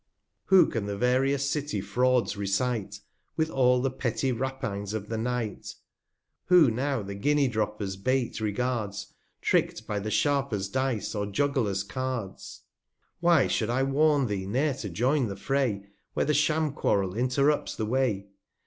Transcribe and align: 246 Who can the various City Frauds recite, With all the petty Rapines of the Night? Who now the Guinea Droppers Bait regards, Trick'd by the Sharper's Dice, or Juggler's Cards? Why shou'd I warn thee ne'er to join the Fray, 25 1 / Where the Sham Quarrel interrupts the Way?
246 0.49 0.49
Who 0.55 0.71
can 0.73 0.87
the 0.87 0.97
various 0.97 1.47
City 1.47 1.79
Frauds 1.79 2.35
recite, 2.35 3.01
With 3.37 3.51
all 3.51 3.83
the 3.83 3.91
petty 3.91 4.31
Rapines 4.31 4.95
of 4.95 5.09
the 5.09 5.17
Night? 5.19 5.75
Who 6.45 6.71
now 6.71 7.03
the 7.03 7.13
Guinea 7.13 7.47
Droppers 7.47 7.97
Bait 7.97 8.39
regards, 8.41 9.13
Trick'd 9.43 9.85
by 9.85 9.99
the 9.99 10.09
Sharper's 10.09 10.69
Dice, 10.69 11.13
or 11.13 11.27
Juggler's 11.27 11.83
Cards? 11.83 12.63
Why 13.19 13.45
shou'd 13.45 13.69
I 13.69 13.83
warn 13.83 14.25
thee 14.25 14.47
ne'er 14.47 14.73
to 14.79 14.89
join 14.89 15.27
the 15.27 15.35
Fray, 15.35 15.73
25 15.73 15.81
1 15.83 15.91
/ 16.01 16.13
Where 16.15 16.25
the 16.25 16.33
Sham 16.33 16.71
Quarrel 16.71 17.13
interrupts 17.15 17.75
the 17.75 17.85
Way? 17.85 18.25